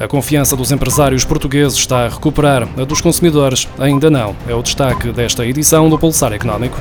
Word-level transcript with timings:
A 0.00 0.06
confiança 0.06 0.56
dos 0.56 0.70
empresários 0.70 1.24
portugueses 1.24 1.76
está 1.76 2.04
a 2.04 2.08
recuperar, 2.08 2.68
a 2.76 2.84
dos 2.84 3.00
consumidores 3.00 3.68
ainda 3.78 4.08
não. 4.08 4.36
É 4.46 4.54
o 4.54 4.62
destaque 4.62 5.10
desta 5.10 5.44
edição 5.44 5.90
do 5.90 5.98
Pulsar 5.98 6.32
Económico. 6.32 6.78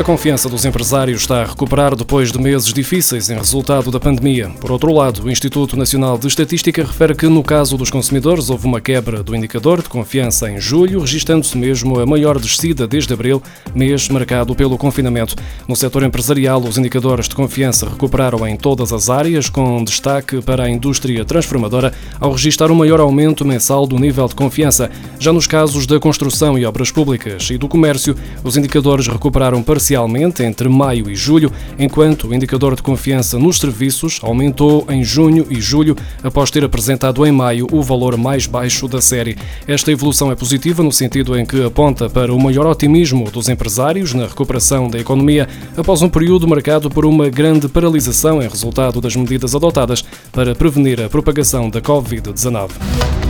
A 0.00 0.02
confiança 0.02 0.48
dos 0.48 0.64
empresários 0.64 1.20
está 1.20 1.42
a 1.42 1.44
recuperar 1.44 1.94
depois 1.94 2.32
de 2.32 2.40
meses 2.40 2.72
difíceis 2.72 3.28
em 3.28 3.36
resultado 3.36 3.90
da 3.90 4.00
pandemia. 4.00 4.48
Por 4.58 4.72
outro 4.72 4.90
lado, 4.94 5.22
o 5.22 5.30
Instituto 5.30 5.76
Nacional 5.76 6.16
de 6.16 6.26
Estatística 6.26 6.82
refere 6.82 7.14
que, 7.14 7.28
no 7.28 7.42
caso 7.42 7.76
dos 7.76 7.90
consumidores, 7.90 8.48
houve 8.48 8.66
uma 8.66 8.80
quebra 8.80 9.22
do 9.22 9.36
indicador 9.36 9.82
de 9.82 9.90
confiança 9.90 10.50
em 10.50 10.58
julho, 10.58 11.00
registrando-se 11.00 11.54
mesmo 11.58 12.00
a 12.00 12.06
maior 12.06 12.38
descida 12.38 12.88
desde 12.88 13.12
abril, 13.12 13.42
mês 13.74 14.08
marcado 14.08 14.54
pelo 14.54 14.78
confinamento. 14.78 15.36
No 15.68 15.76
setor 15.76 16.02
empresarial, 16.02 16.62
os 16.62 16.78
indicadores 16.78 17.28
de 17.28 17.34
confiança 17.34 17.86
recuperaram 17.86 18.48
em 18.48 18.56
todas 18.56 18.94
as 18.94 19.10
áreas, 19.10 19.50
com 19.50 19.84
destaque 19.84 20.40
para 20.40 20.64
a 20.64 20.70
indústria 20.70 21.26
transformadora, 21.26 21.92
ao 22.18 22.32
registrar 22.32 22.70
um 22.70 22.74
maior 22.74 23.00
aumento 23.00 23.44
mensal 23.44 23.86
do 23.86 23.98
nível 23.98 24.26
de 24.26 24.34
confiança. 24.34 24.90
Já 25.18 25.30
nos 25.30 25.46
casos 25.46 25.86
da 25.86 26.00
construção 26.00 26.58
e 26.58 26.64
obras 26.64 26.90
públicas 26.90 27.50
e 27.50 27.58
do 27.58 27.68
comércio, 27.68 28.16
os 28.42 28.56
indicadores 28.56 29.06
recuperaram 29.06 29.62
parcialmente 29.62 29.89
parcialmente 29.90 30.44
entre 30.44 30.68
maio 30.68 31.10
e 31.10 31.16
julho, 31.16 31.50
enquanto 31.76 32.28
o 32.28 32.34
indicador 32.34 32.76
de 32.76 32.82
confiança 32.82 33.38
nos 33.40 33.58
serviços 33.58 34.20
aumentou 34.22 34.86
em 34.88 35.02
junho 35.02 35.46
e 35.50 35.60
julho, 35.60 35.96
após 36.22 36.48
ter 36.48 36.62
apresentado 36.62 37.26
em 37.26 37.32
maio 37.32 37.66
o 37.72 37.82
valor 37.82 38.16
mais 38.16 38.46
baixo 38.46 38.86
da 38.86 39.00
série. 39.00 39.36
Esta 39.66 39.90
evolução 39.90 40.30
é 40.30 40.36
positiva 40.36 40.80
no 40.82 40.92
sentido 40.92 41.36
em 41.36 41.44
que 41.44 41.64
aponta 41.64 42.08
para 42.08 42.32
o 42.32 42.38
maior 42.38 42.66
otimismo 42.66 43.28
dos 43.30 43.48
empresários 43.48 44.14
na 44.14 44.26
recuperação 44.26 44.88
da 44.88 44.98
economia 44.98 45.48
após 45.76 46.02
um 46.02 46.08
período 46.08 46.46
marcado 46.46 46.88
por 46.88 47.04
uma 47.04 47.28
grande 47.28 47.68
paralisação 47.68 48.40
em 48.40 48.48
resultado 48.48 49.00
das 49.00 49.16
medidas 49.16 49.56
adotadas 49.56 50.04
para 50.30 50.54
prevenir 50.54 51.00
a 51.00 51.08
propagação 51.08 51.68
da 51.68 51.80
Covid-19. 51.80 53.29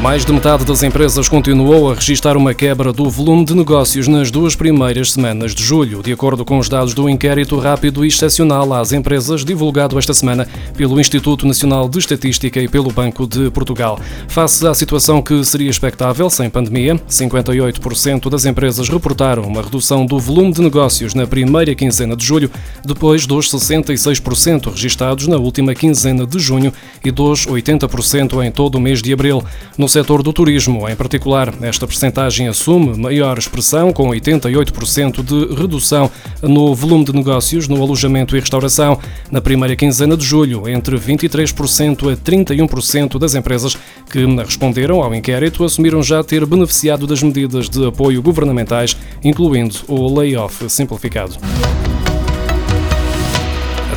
Mais 0.00 0.24
de 0.24 0.32
metade 0.32 0.64
das 0.64 0.84
empresas 0.84 1.28
continuou 1.28 1.90
a 1.90 1.94
registrar 1.94 2.36
uma 2.36 2.54
quebra 2.54 2.92
do 2.92 3.10
volume 3.10 3.44
de 3.44 3.52
negócios 3.52 4.06
nas 4.06 4.30
duas 4.30 4.54
primeiras 4.54 5.10
semanas 5.12 5.52
de 5.56 5.64
julho, 5.64 6.04
de 6.04 6.12
acordo 6.12 6.44
com 6.44 6.56
os 6.56 6.68
dados 6.68 6.94
do 6.94 7.08
inquérito 7.08 7.58
rápido 7.58 8.04
e 8.04 8.08
excepcional 8.08 8.72
às 8.72 8.92
empresas 8.92 9.44
divulgado 9.44 9.98
esta 9.98 10.14
semana 10.14 10.46
pelo 10.76 11.00
Instituto 11.00 11.48
Nacional 11.48 11.88
de 11.88 11.98
Estatística 11.98 12.60
e 12.60 12.68
pelo 12.68 12.92
Banco 12.92 13.26
de 13.26 13.50
Portugal. 13.50 13.98
Face 14.28 14.64
à 14.64 14.72
situação 14.72 15.20
que 15.20 15.44
seria 15.44 15.68
expectável 15.68 16.30
sem 16.30 16.48
pandemia, 16.48 16.94
58% 16.94 18.30
das 18.30 18.44
empresas 18.44 18.88
reportaram 18.88 19.42
uma 19.42 19.62
redução 19.62 20.06
do 20.06 20.20
volume 20.20 20.52
de 20.52 20.62
negócios 20.62 21.12
na 21.12 21.26
primeira 21.26 21.74
quinzena 21.74 22.14
de 22.14 22.24
julho, 22.24 22.52
depois 22.84 23.26
dos 23.26 23.50
66% 23.50 24.70
registados 24.70 25.26
na 25.26 25.38
última 25.38 25.74
quinzena 25.74 26.24
de 26.24 26.38
junho 26.38 26.72
e 27.04 27.10
dos 27.10 27.48
80% 27.48 28.46
em 28.46 28.52
todo 28.52 28.76
o 28.76 28.80
mês 28.80 29.02
de 29.02 29.12
abril. 29.12 29.42
No 29.76 29.87
no 29.88 29.90
setor 29.90 30.22
do 30.22 30.34
turismo, 30.34 30.86
em 30.86 30.94
particular, 30.94 31.50
esta 31.62 31.86
percentagem 31.86 32.46
assume 32.46 32.94
maior 32.94 33.38
expressão, 33.38 33.90
com 33.90 34.10
88% 34.10 35.22
de 35.22 35.54
redução 35.54 36.10
no 36.42 36.74
volume 36.74 37.06
de 37.06 37.14
negócios 37.14 37.66
no 37.68 37.82
alojamento 37.82 38.36
e 38.36 38.40
restauração. 38.40 39.00
Na 39.30 39.40
primeira 39.40 39.74
quinzena 39.74 40.14
de 40.14 40.26
julho, 40.26 40.68
entre 40.68 40.98
23% 40.98 42.12
a 42.12 42.16
31% 42.18 43.18
das 43.18 43.34
empresas 43.34 43.78
que 44.12 44.26
responderam 44.26 45.02
ao 45.02 45.14
inquérito 45.14 45.64
assumiram 45.64 46.02
já 46.02 46.22
ter 46.22 46.44
beneficiado 46.44 47.06
das 47.06 47.22
medidas 47.22 47.66
de 47.70 47.86
apoio 47.86 48.20
governamentais, 48.20 48.94
incluindo 49.24 49.74
o 49.88 50.14
layoff 50.14 50.68
simplificado 50.68 51.38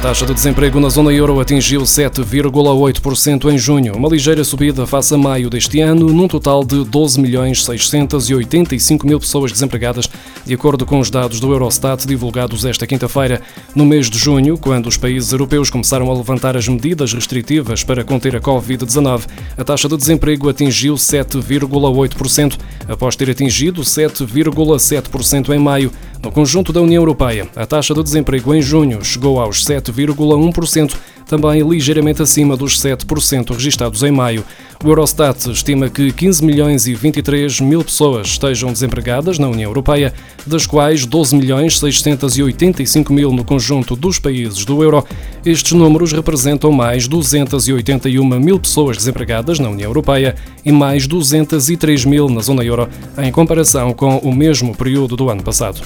taxa 0.02 0.26
de 0.26 0.34
desemprego 0.34 0.80
na 0.80 0.90
zona 0.90 1.14
euro 1.14 1.40
atingiu 1.40 1.82
7,8% 1.82 3.54
em 3.54 3.58
junho, 3.58 3.96
uma 3.96 4.10
ligeira 4.10 4.44
subida 4.44 4.88
face 4.88 5.14
a 5.14 5.18
maio 5.18 5.48
deste 5.48 5.80
ano, 5.80 6.08
num 6.08 6.28
total 6.28 6.64
de 6.64 6.84
12 6.84 7.22
milhões 7.22 7.64
685 7.64 9.06
mil 9.06 9.20
pessoas 9.20 9.52
desempregadas, 9.52 10.10
de 10.44 10.56
acordo 10.56 10.88
com 10.88 11.00
os 11.00 11.12
dados 11.12 11.40
do 11.40 11.52
Eurostat 11.52 12.08
divulgados 12.08 12.66
esta 12.66 12.88
quinta-feira. 12.88 13.44
No 13.76 13.86
mês 13.86 14.10
de 14.10 14.18
junho, 14.18 14.58
quando 14.58 14.88
os 14.88 14.98
países 14.98 15.32
europeus 15.32 15.70
começaram 15.70 16.10
a 16.10 16.16
levantar 16.16 16.58
as 16.58 16.68
medidas 16.68 17.14
restritivas 17.14 17.84
para 17.84 18.04
conter 18.04 18.36
a 18.36 18.42
Covid-19, 18.42 19.28
a 19.56 19.64
taxa 19.64 19.88
de 19.88 19.98
desemprego 19.98 20.50
atingiu 20.50 20.96
7,8%, 20.96 22.58
após 22.90 23.16
ter 23.16 23.30
atingido 23.30 23.82
7,7% 23.82 25.54
em 25.54 25.60
maio. 25.60 25.92
No 26.24 26.32
conjunto 26.32 26.72
da 26.72 26.80
União 26.80 27.02
Europeia, 27.02 27.48
a 27.56 27.66
taxa 27.66 27.96
de 27.96 28.04
desemprego 28.04 28.54
em 28.54 28.62
junho 28.62 29.04
chegou 29.04 29.40
aos 29.40 29.66
7,1%, 29.66 30.96
também 31.26 31.68
ligeiramente 31.68 32.22
acima 32.22 32.56
dos 32.56 32.80
7% 32.80 33.54
registados 33.54 34.04
em 34.04 34.12
maio. 34.12 34.46
O 34.84 34.88
Eurostat 34.88 35.48
estima 35.48 35.90
que 35.90 36.12
15 36.12 36.44
milhões 36.44 36.88
e 36.88 36.96
23 36.96 37.60
mil 37.62 37.84
pessoas 37.84 38.30
estejam 38.30 38.74
desempregadas 38.74 39.38
na 39.38 39.48
União 39.48 39.70
Europeia, 39.70 40.12
das 40.46 40.66
quais 40.66 41.06
12 41.06 41.36
milhões 41.36 41.78
685 41.78 43.14
mil 43.14 43.32
no 43.32 43.44
conjunto 43.44 43.96
dos 43.96 44.18
países 44.18 44.66
do 44.66 44.82
euro. 44.82 45.06
Estes 45.46 45.74
números 45.74 46.12
representam 46.12 46.72
mais 46.72 47.08
281 47.08 48.40
mil 48.40 48.60
pessoas 48.60 48.98
desempregadas 48.98 49.60
na 49.60 49.70
União 49.70 49.90
Europeia 49.90 50.36
e 50.66 50.72
mais 50.72 51.06
203 51.06 52.06
mil 52.06 52.28
na 52.28 52.42
zona 52.42 52.64
euro, 52.64 52.90
em 53.20 53.32
comparação 53.32 53.94
com 53.94 54.18
o 54.18 54.34
mesmo 54.34 54.76
período 54.76 55.16
do 55.16 55.30
ano 55.30 55.44
passado. 55.44 55.82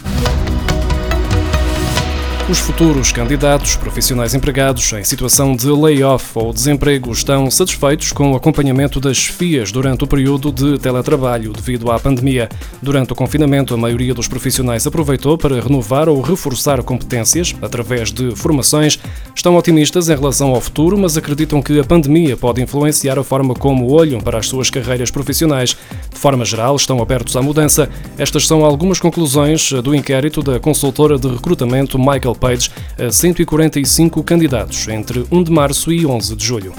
Os 2.48 2.60
futuros 2.60 3.12
candidatos 3.12 3.76
profissionais 3.76 4.36
empregados 4.36 4.94
em 4.94 5.04
situação 5.04 5.56
de 5.56 5.68
layoff 5.68 6.30
ou 6.36 6.54
desemprego 6.54 7.12
estão 7.12 7.50
satisfeitos 7.50 8.12
com 8.12 8.34
o 8.34 8.36
acompanhamento 8.36 9.00
das 9.00 9.26
FIAs 9.26 9.72
durante 9.72 10.04
o 10.04 10.08
período 10.08 10.52
de 10.52 10.78
teletrabalho 10.78 11.52
devido 11.52 11.90
à 11.90 12.00
pandemia. 12.00 12.48
Durante 12.84 13.14
o 13.14 13.16
confinamento, 13.16 13.74
a 13.74 13.78
maioria 13.78 14.14
dos 14.14 14.28
profissionais 14.28 14.86
aproveitou 14.86 15.40
para 15.40 15.60
renovar 15.60 16.08
ou 16.08 16.22
reforçar 16.22 16.84
competências 16.84 17.56
através 17.64 18.12
de 18.12 18.36
formações. 18.36 19.00
Estão 19.36 19.56
otimistas 19.56 20.08
em 20.08 20.16
relação 20.16 20.54
ao 20.54 20.62
futuro, 20.62 21.00
mas 21.00 21.18
acreditam 21.18 21.64
que 21.64 21.80
a 21.80 21.84
pandemia 21.84 22.38
pode 22.38 22.62
influenciar 22.62 23.18
a 23.18 23.24
forma 23.24 23.56
como 23.56 23.92
olham 23.92 24.22
para 24.22 24.38
as 24.38 24.48
suas 24.48 24.70
carreiras 24.70 25.10
profissionais. 25.10 25.76
De 26.14 26.20
forma 26.20 26.46
geral, 26.46 26.76
estão 26.76 27.02
abertos 27.02 27.36
à 27.36 27.42
mudança. 27.42 27.90
Estas 28.20 28.46
são 28.46 28.64
algumas 28.64 29.00
conclusões 29.00 29.72
do 29.72 29.96
inquérito 29.96 30.44
da 30.44 30.60
consultora 30.60 31.18
de 31.18 31.28
recrutamento 31.28 31.98
Michael 31.98 32.35
Page 32.38 32.72
a 32.98 33.12
145 33.12 34.24
candidatos 34.24 34.88
entre 34.88 35.26
1 35.32 35.44
de 35.44 35.52
março 35.52 35.92
e 35.92 36.06
11 36.06 36.36
de 36.36 36.46
julho. 36.46 36.74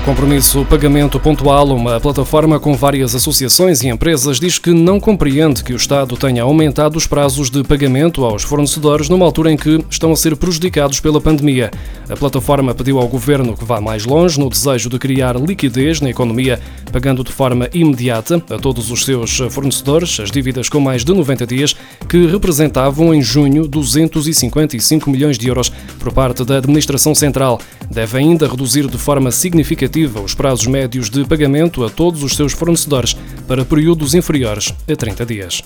O 0.00 0.02
compromisso 0.02 0.64
Pagamento 0.64 1.20
Pontual, 1.20 1.68
uma 1.68 2.00
plataforma 2.00 2.58
com 2.58 2.74
várias 2.74 3.14
associações 3.14 3.82
e 3.82 3.88
empresas, 3.88 4.40
diz 4.40 4.58
que 4.58 4.70
não 4.70 4.98
compreende 4.98 5.62
que 5.62 5.74
o 5.74 5.76
Estado 5.76 6.16
tenha 6.16 6.42
aumentado 6.42 6.96
os 6.96 7.06
prazos 7.06 7.50
de 7.50 7.62
pagamento 7.62 8.24
aos 8.24 8.42
fornecedores 8.42 9.10
numa 9.10 9.26
altura 9.26 9.52
em 9.52 9.58
que 9.58 9.84
estão 9.90 10.10
a 10.10 10.16
ser 10.16 10.34
prejudicados 10.36 11.00
pela 11.00 11.20
pandemia. 11.20 11.70
A 12.08 12.16
plataforma 12.16 12.74
pediu 12.74 12.98
ao 12.98 13.06
governo 13.06 13.54
que 13.54 13.64
vá 13.64 13.78
mais 13.78 14.06
longe 14.06 14.40
no 14.40 14.48
desejo 14.48 14.88
de 14.88 14.98
criar 14.98 15.36
liquidez 15.38 16.00
na 16.00 16.08
economia, 16.08 16.58
pagando 16.90 17.22
de 17.22 17.30
forma 17.30 17.68
imediata 17.70 18.42
a 18.48 18.56
todos 18.56 18.90
os 18.90 19.04
seus 19.04 19.36
fornecedores 19.50 20.18
as 20.18 20.30
dívidas 20.30 20.70
com 20.70 20.80
mais 20.80 21.04
de 21.04 21.12
90 21.12 21.46
dias, 21.46 21.76
que 22.08 22.26
representavam 22.26 23.14
em 23.14 23.20
junho 23.20 23.68
255 23.68 25.10
milhões 25.10 25.36
de 25.36 25.46
euros 25.46 25.70
por 25.98 26.10
parte 26.10 26.42
da 26.42 26.56
Administração 26.56 27.14
Central. 27.14 27.60
Deve 27.90 28.16
ainda 28.16 28.48
reduzir 28.48 28.86
de 28.86 28.96
forma 28.96 29.30
significativa 29.30 29.89
os 30.22 30.34
prazos 30.34 30.66
médios 30.66 31.10
de 31.10 31.24
pagamento 31.24 31.84
a 31.84 31.90
todos 31.90 32.22
os 32.22 32.36
seus 32.36 32.52
fornecedores 32.52 33.14
para 33.48 33.64
períodos 33.64 34.14
inferiores 34.14 34.72
a 34.88 34.94
30 34.94 35.26
dias. 35.26 35.62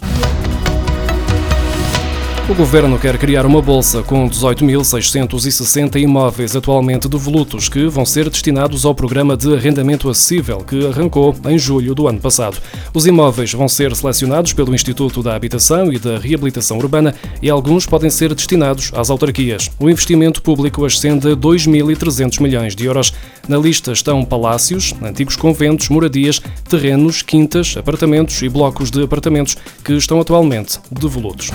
O 2.47 2.55
governo 2.55 2.99
quer 2.99 3.17
criar 3.17 3.47
uma 3.47 3.63
bolsa 3.63 4.03
com 4.03 4.29
18.660 4.29 5.97
imóveis 5.99 6.55
atualmente 6.55 7.09
devolutos 7.09 7.71
que 7.71 7.87
vão 7.87 8.05
ser 8.05 8.29
destinados 8.29 8.85
ao 8.85 8.95
programa 8.95 9.35
de 9.35 9.55
arrendamento 9.55 10.11
acessível 10.11 10.59
que 10.59 10.87
arrancou 10.87 11.35
em 11.47 11.59
julho 11.59 11.95
do 11.95 12.07
ano 12.07 12.21
passado. 12.21 12.59
Os 12.93 13.07
imóveis 13.07 13.55
vão 13.55 13.67
ser 13.67 13.97
selecionados 13.97 14.53
pelo 14.53 14.75
Instituto 14.75 15.23
da 15.23 15.35
Habitação 15.35 15.91
e 15.91 15.99
da 15.99 16.19
Reabilitação 16.19 16.77
Urbana 16.77 17.15
e 17.41 17.49
alguns 17.49 17.87
podem 17.87 18.11
ser 18.11 18.35
destinados 18.35 18.93
às 18.95 19.09
autarquias. 19.09 19.71
O 19.81 19.89
investimento 19.89 20.43
público 20.43 20.85
ascende 20.85 21.31
a 21.31 21.35
2.300 21.35 22.43
milhões 22.43 22.77
de 22.77 22.85
euros. 22.85 23.15
Na 23.49 23.57
lista 23.57 23.91
estão 23.91 24.23
palácios, 24.23 24.95
antigos 25.03 25.35
conventos, 25.35 25.89
moradias, 25.89 26.43
terrenos, 26.69 27.23
quintas, 27.23 27.75
apartamentos 27.75 28.43
e 28.43 28.51
blocos 28.51 28.91
de 28.91 29.03
apartamentos 29.03 29.57
que 29.83 29.95
estão 29.95 30.21
atualmente 30.21 30.79
devolutos. 30.91 31.51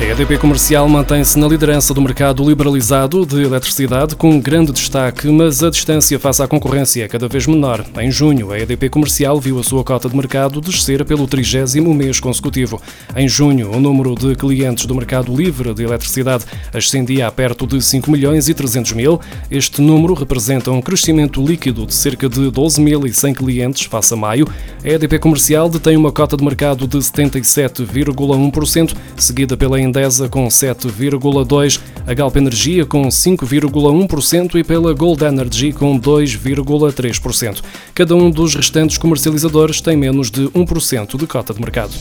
A 0.00 0.02
EDP 0.02 0.38
Comercial 0.38 0.88
mantém-se 0.88 1.38
na 1.38 1.46
liderança 1.46 1.92
do 1.92 2.00
mercado 2.00 2.42
liberalizado 2.42 3.26
de 3.26 3.42
eletricidade, 3.42 4.16
com 4.16 4.40
grande 4.40 4.72
destaque, 4.72 5.28
mas 5.28 5.62
a 5.62 5.68
distância 5.68 6.18
face 6.18 6.42
à 6.42 6.48
concorrência 6.48 7.04
é 7.04 7.08
cada 7.08 7.28
vez 7.28 7.46
menor. 7.46 7.84
Em 7.98 8.10
junho, 8.10 8.50
a 8.50 8.58
EDP 8.58 8.88
Comercial 8.88 9.38
viu 9.38 9.58
a 9.58 9.62
sua 9.62 9.84
cota 9.84 10.08
de 10.08 10.16
mercado 10.16 10.58
descer 10.62 11.04
pelo 11.04 11.28
trigésimo 11.28 11.92
mês 11.92 12.18
consecutivo. 12.18 12.80
Em 13.14 13.28
junho, 13.28 13.70
o 13.70 13.78
número 13.78 14.14
de 14.14 14.34
clientes 14.36 14.86
do 14.86 14.94
mercado 14.94 15.36
livre 15.36 15.74
de 15.74 15.84
eletricidade 15.84 16.46
ascendia 16.72 17.26
a 17.26 17.30
perto 17.30 17.66
de 17.66 17.82
5 17.82 18.10
milhões 18.10 18.48
e 18.48 18.54
300 18.54 18.92
mil. 18.92 19.20
Este 19.50 19.82
número 19.82 20.14
representa 20.14 20.70
um 20.70 20.80
crescimento 20.80 21.44
líquido 21.44 21.84
de 21.84 21.92
cerca 21.92 22.26
de 22.26 22.50
12.100 22.50 23.34
clientes 23.34 23.84
face 23.84 24.14
a 24.14 24.16
maio. 24.16 24.48
A 24.82 24.88
EDP 24.88 25.18
Comercial 25.18 25.68
detém 25.68 25.94
uma 25.94 26.10
cota 26.10 26.38
de 26.38 26.44
mercado 26.44 26.88
de 26.88 26.96
77,1%, 26.96 28.96
seguida 29.14 29.58
pela 29.58 29.78
Endesa 29.90 30.28
com 30.28 30.46
7,2%, 30.46 31.80
a 32.06 32.14
Galp 32.14 32.36
Energia 32.36 32.86
com 32.86 33.08
5,1% 33.08 34.54
e 34.54 34.64
pela 34.64 34.94
Gold 34.94 35.24
Energy 35.24 35.72
com 35.72 35.98
2,3%. 35.98 37.60
Cada 37.92 38.14
um 38.14 38.30
dos 38.30 38.54
restantes 38.54 38.96
comercializadores 38.96 39.80
tem 39.80 39.96
menos 39.96 40.30
de 40.30 40.42
1% 40.48 41.18
de 41.18 41.26
cota 41.26 41.52
de 41.52 41.60
mercado. 41.60 41.92